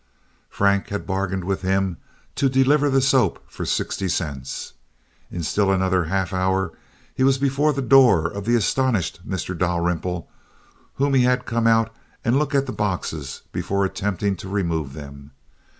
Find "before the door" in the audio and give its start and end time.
7.37-8.25